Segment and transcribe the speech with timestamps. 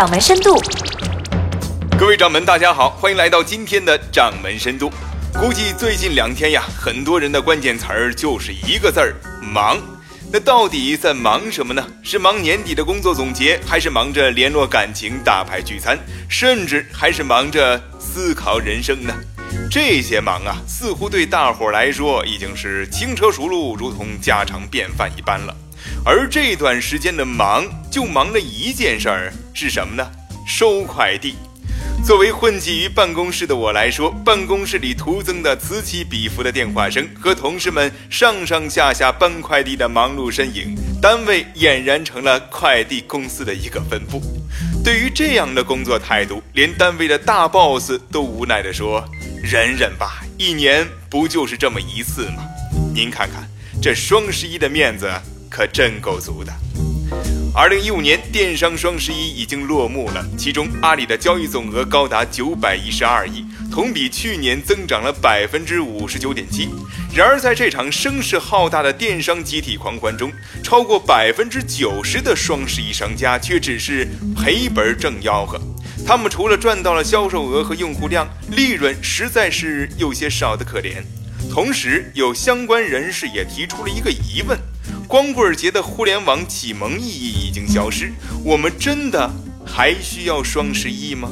[0.00, 0.58] 掌门深度。
[1.98, 4.90] 各位掌门，大家好，欢迎来到今天的掌门深度。
[5.38, 9.14] 估计最近两天呀，很多人的关键词儿就是一个字儿——
[9.52, 9.76] 忙。
[10.32, 11.86] 那到底在忙什么呢？
[12.02, 15.98] 是忙年底的工作总结，还是忙着联络感情、打牌聚餐，
[16.30, 19.14] 甚至还是忙着思考人生呢？
[19.70, 25.54] 这些忙啊，似乎对大伙儿来说已经是轻车熟路，如同家常便饭一般了。
[26.06, 30.10] 而这段时间的忙，就忙了一件事儿，是什么呢？
[30.46, 31.34] 收快递。
[32.02, 44.22] 作为混迹于办公室的我来说，办公室里徒增的此起彼伏的电话声和同事们上上下下搬快递的忙碌身影，单位俨然成了快递公司的一个分部。
[44.82, 49.04] 对于这样的工作态度，连单位的大 boss 都无奈地说
[49.44, 52.42] ：“忍忍吧，一年不就是这么一次吗？”
[52.96, 53.46] 您看看，
[53.82, 55.06] 这双十一的面子
[55.50, 56.50] 可真够足的。
[57.52, 66.68] 二零一五年电商双十一已经落幕了，其中阿里的交易总额高达九百一十二亿，同比去年增长了百分之五十九点七。
[67.12, 70.30] 然而，在这场声势浩大的电商集体狂欢中，
[70.62, 74.06] 超过百分之九十的双十一商家却只是
[74.36, 75.60] 赔本挣吆喝。
[76.06, 81.02] 他们除了赚到了销售额和用户量，利润实在是有些少得可怜。
[81.52, 84.56] 同时，有相关人士也提出了一个疑问。
[85.10, 88.12] 光棍节的互联网启蒙意义已经消失，
[88.44, 89.28] 我们真的
[89.66, 91.28] 还需要双十一吗？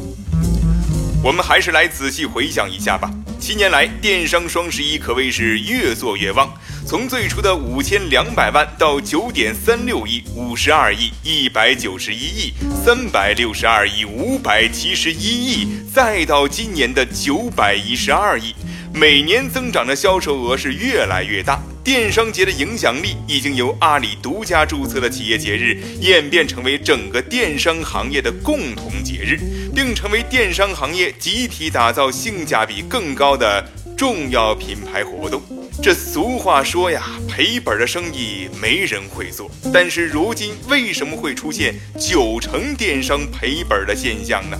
[1.22, 3.08] 我们还是来仔细回想一下吧。
[3.38, 6.52] 七年来，电商双十一可谓是越做越旺，
[6.84, 12.52] 从最初的五千两百万到九点三六亿、五十二亿、一百九十一亿、
[12.84, 18.56] 三百六十二亿、五百七十一亿，再到今年的九百一十二亿，
[18.92, 21.60] 每年增长的销售额是越来越大。
[21.88, 29.38] 电商节的影响力已经由阿里独家注册的企业节日演变成为整个电商行业的共同节日，
[29.74, 35.40] 并成为电商行业集体打造性价比更高的重要品牌活动。
[35.82, 39.50] 这俗话说呀，赔本的生意没人会做。
[39.72, 44.58] 但是如今为什么会出现九成电商赔本的现象呢？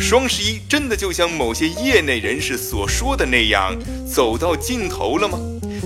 [0.00, 3.76] 双十一真的就像某些业内人士所说的那样，
[4.10, 5.38] 走到尽头了吗？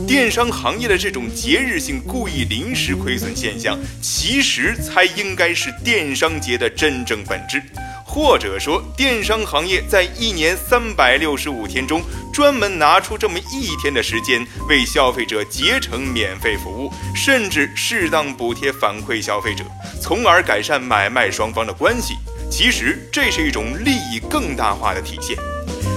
[0.07, 7.63] 电商行业的这种节日性故意临时亏损现象，其实才应该是电商节的真正本质。
[8.05, 19.65] 或者说，电商行业在一年三百六十五天中，专门拿出这么一天的时间，为消费者竭诚免费服务，甚至适当补贴反馈消费者，
[20.01, 22.15] 从而改善买卖双方的关系。
[22.51, 25.37] 其实，这是一种利益更大化的体现。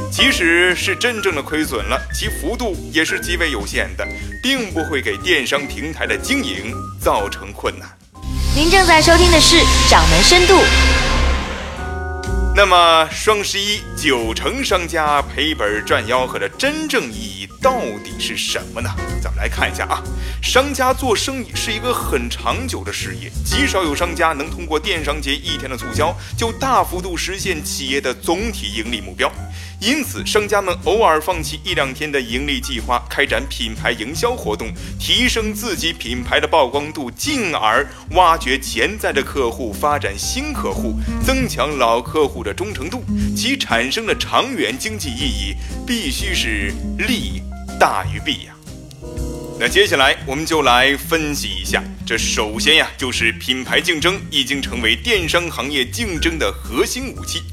[0.09, 4.07] 即使是真正的亏损了，其幅度也是极为有限的，
[4.41, 7.88] 并不会给电商平台的经营造成困难。
[8.56, 9.57] 您正在收听的是
[9.90, 10.53] 《掌门深度》。
[12.56, 18.89] 那么，双十一九成商家赔本赚吆喝的真正意义到底是什么呢？
[19.22, 20.01] 咱们来看一下啊。
[20.41, 29.31] 商家做生意是一个很长久的事业，极少有商家能通过电商节一天的促销，就大幅度实现企业的总体盈利目标。
[29.79, 43.03] 因此，商家们偶尔放弃一两天的盈利计划，开展品牌营销活动，提升自己品牌的曝光度，进而挖掘潜在的客户，发展新客户，增强老客户的忠诚度，
[43.35, 45.53] 其产生的长远经济意义
[45.85, 47.44] 必须是利
[47.79, 48.53] 大于弊呀。
[49.59, 57.44] 那接下来我们就来分析一下，这首先呀，就是品牌竞争已经成为电商行业竞争的核心武器。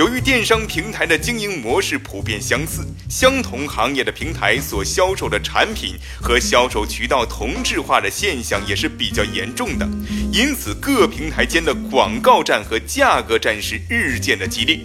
[0.00, 9.86] 由于电商平台的经营模式普遍相似，相同行业的平台所销售的产品和销售渠道同质化的现象也是比较严重的，
[10.32, 14.80] 因此各平台间的广告战和价格战是日渐的激烈。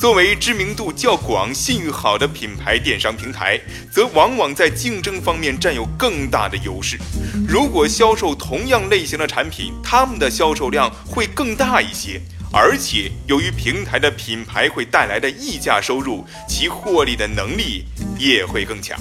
[0.00, 6.98] 作为知名度较广、信誉好的品牌电商平台，则往往在竞争方面占有更大的优势。
[7.46, 12.20] 如果销售同样类型的产品，他们的销售量会更大一些。
[12.52, 17.84] 而且，由于平台的品牌会带来的溢价收入，其获利的能力
[18.18, 18.98] 也会更强。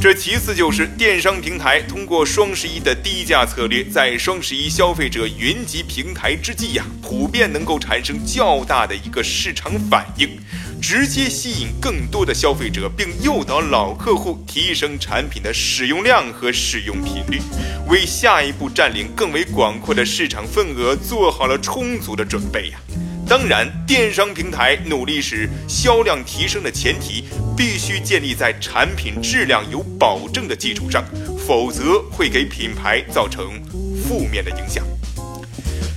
[0.00, 10.38] 这其次就是电商平台通过双十一的低价策略，在双十一消费者云集平台之际呀，普遍能够产生较大的一个市场反应。
[10.86, 17.40] 直接吸引更多的消费者，并诱导老客户提升产品的使用量和使用频率，
[17.88, 22.78] 为下一步占领更为广阔的市场份额做好了充足的准备呀。
[23.26, 27.24] 当然，电商平台努力使销量提升的前提，
[27.56, 31.02] 必须建立在产品质量有保证的基础上，
[31.46, 33.58] 否则会给品牌造成
[34.06, 34.84] 负面的影响。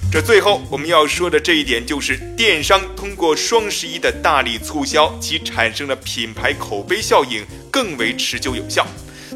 [0.09, 8.88] 这最后我们要说的这一点，就是电商通过双十一的大力促销，其产生的品牌口碑效应更为持久有效。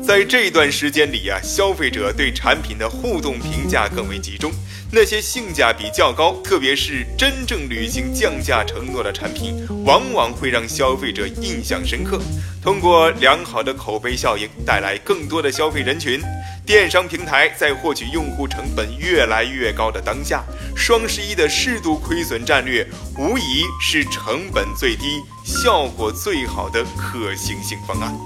[0.02, 4.50] 在这段时间里啊，消费者对产品的互动评价更为集中，
[4.92, 12.20] 那些性价比较高，特别是真正履行降价承诺的产品，往往会让消费者印象深刻。
[12.64, 16.22] 通过良好的口碑效应，带来更多的消费人群。
[16.72, 20.42] 电商平台在获取用户成本越来越高的当下，
[20.74, 22.88] 双十一的适度亏损战略，
[23.18, 28.18] 无疑是成本最低、效果最好的可行性方案。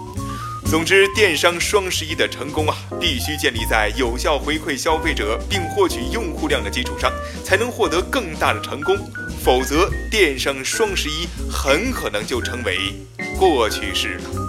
[0.69, 7.12] 总之，电商双十一的成功啊，必须建立在有效回馈消费者并获取用户量的基础上，
[7.44, 8.95] 才能获得更大的成功。
[9.44, 12.94] 否则，电商双十一很可能就成为
[13.39, 14.44] 过去式了。